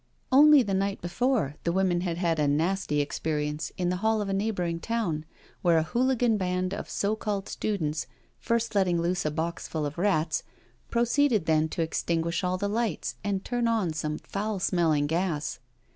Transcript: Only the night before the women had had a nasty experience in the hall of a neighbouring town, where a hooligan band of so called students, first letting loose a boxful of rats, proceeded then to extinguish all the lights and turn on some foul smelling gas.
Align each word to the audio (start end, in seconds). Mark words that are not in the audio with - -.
Only 0.31 0.63
the 0.63 0.73
night 0.73 0.99
before 0.99 1.57
the 1.63 1.71
women 1.71 2.01
had 2.01 2.17
had 2.17 2.39
a 2.39 2.47
nasty 2.47 3.01
experience 3.01 3.71
in 3.77 3.89
the 3.89 3.97
hall 3.97 4.19
of 4.19 4.29
a 4.29 4.33
neighbouring 4.33 4.79
town, 4.79 5.25
where 5.61 5.77
a 5.77 5.83
hooligan 5.83 6.37
band 6.37 6.73
of 6.73 6.89
so 6.89 7.15
called 7.15 7.47
students, 7.47 8.07
first 8.39 8.73
letting 8.73 8.99
loose 8.99 9.27
a 9.27 9.29
boxful 9.29 9.85
of 9.85 9.99
rats, 9.99 10.41
proceeded 10.89 11.45
then 11.45 11.69
to 11.69 11.83
extinguish 11.83 12.43
all 12.43 12.57
the 12.57 12.67
lights 12.67 13.13
and 13.23 13.45
turn 13.45 13.67
on 13.67 13.93
some 13.93 14.17
foul 14.17 14.57
smelling 14.57 15.05
gas. 15.05 15.59